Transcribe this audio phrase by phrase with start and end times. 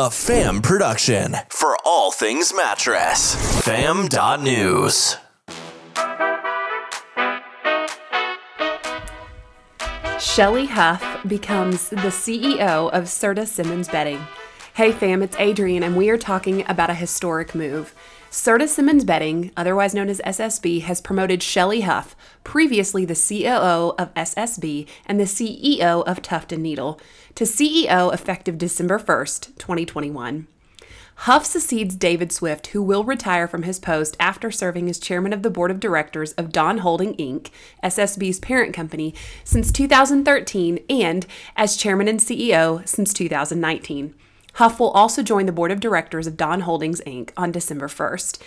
[0.00, 3.34] a fam production for all things mattress.
[3.66, 5.18] Fam.news.
[10.18, 14.26] Shelley Huff becomes the CEO of Serta Simmons Bedding.
[14.72, 17.94] Hey fam, it's Adrian, and we are talking about a historic move.
[18.30, 24.14] Serta Simmons Bedding, otherwise known as SSB, has promoted Shelley Huff, previously the COO of
[24.14, 27.00] SSB and the CEO of Tuft Needle,
[27.34, 30.46] to CEO effective December 1st, 2021.
[31.16, 35.42] Huff succeeds David Swift, who will retire from his post after serving as chairman of
[35.42, 37.50] the board of directors of Dawn Holding Inc.,
[37.82, 39.12] SSB's parent company,
[39.42, 41.26] since 2013 and
[41.56, 44.14] as chairman and CEO since 2019.
[44.54, 47.30] Huff will also join the board of directors of Dawn Holdings Inc.
[47.36, 48.38] on December 1st.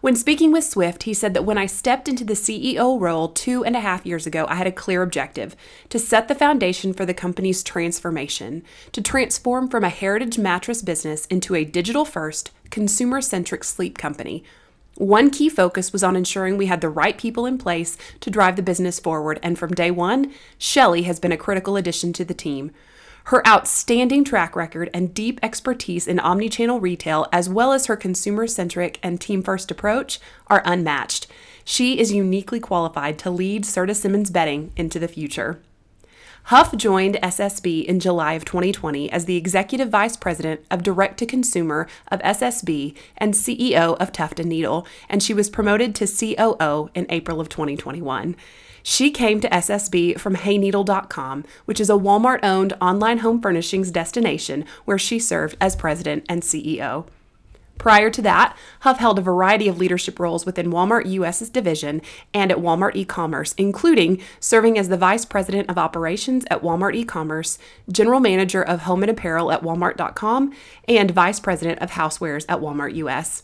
[0.00, 3.64] When speaking with Swift, he said that when I stepped into the CEO role two
[3.64, 5.56] and a half years ago, I had a clear objective
[5.88, 11.26] to set the foundation for the company's transformation, to transform from a heritage mattress business
[11.26, 14.44] into a digital first, consumer centric sleep company.
[14.94, 18.54] One key focus was on ensuring we had the right people in place to drive
[18.54, 22.34] the business forward, and from day one, Shelley has been a critical addition to the
[22.34, 22.70] team.
[23.28, 28.46] Her outstanding track record and deep expertise in omnichannel retail, as well as her consumer
[28.46, 31.26] centric and team first approach, are unmatched.
[31.62, 35.60] She is uniquely qualified to lead Serta Simmons Bedding into the future.
[36.48, 41.26] Huff joined SSB in July of 2020 as the Executive Vice President of Direct to
[41.26, 46.88] Consumer of SSB and CEO of Tuft and Needle, and she was promoted to COO
[46.94, 48.34] in April of 2021.
[48.82, 54.64] She came to SSB from hayneedle.com, which is a Walmart owned online home furnishings destination
[54.86, 57.04] where she served as president and CEO.
[57.78, 62.02] Prior to that, Huff held a variety of leadership roles within Walmart US's division
[62.34, 67.58] and at Walmart e-commerce, including serving as the vice president of operations at Walmart e-commerce,
[67.90, 70.52] general manager of home and apparel at walmart.com,
[70.88, 73.42] and vice president of housewares at Walmart US.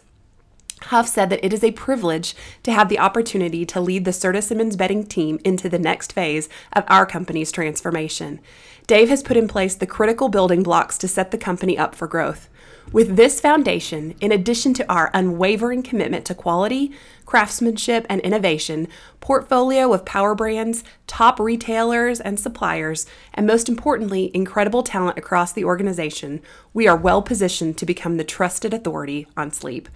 [0.88, 4.42] Huff said that it is a privilege to have the opportunity to lead the Serta
[4.42, 8.38] Simmons bedding team into the next phase of our company's transformation.
[8.86, 12.06] Dave has put in place the critical building blocks to set the company up for
[12.06, 12.50] growth.
[12.92, 16.92] With this foundation, in addition to our unwavering commitment to quality,
[17.24, 18.86] craftsmanship, and innovation,
[19.20, 25.64] portfolio of power brands, top retailers and suppliers, and most importantly, incredible talent across the
[25.64, 26.42] organization,
[26.74, 29.88] we are well positioned to become the trusted authority on sleep.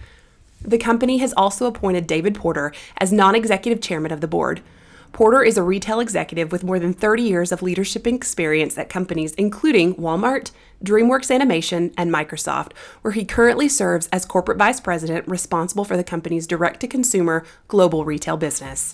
[0.61, 4.61] The company has also appointed David Porter as non executive chairman of the board.
[5.11, 9.33] Porter is a retail executive with more than 30 years of leadership experience at companies
[9.33, 10.51] including Walmart,
[10.83, 16.03] DreamWorks Animation, and Microsoft, where he currently serves as corporate vice president responsible for the
[16.03, 18.93] company's direct to consumer global retail business.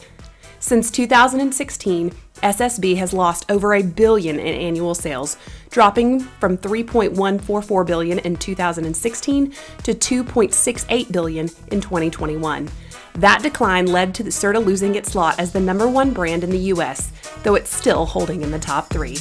[0.66, 2.12] Since 2016,
[2.42, 5.38] SSB has lost over a billion in annual sales,
[5.70, 9.54] dropping from 3.144 billion in 2016
[9.84, 12.68] to 2.68 billion in 2021.
[13.14, 16.50] That decline led to the Serta losing its slot as the number one brand in
[16.50, 17.12] the US,
[17.44, 19.18] though it's still holding in the top three.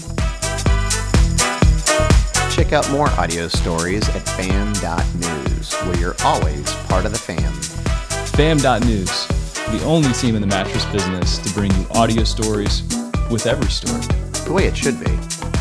[2.54, 7.52] Check out more audio stories at fam.news, where you're always part of the fam.
[8.32, 9.33] Fam.news
[9.70, 12.82] the only team in the mattress business to bring you audio stories
[13.30, 14.00] with every story.
[14.44, 15.53] The way it should be.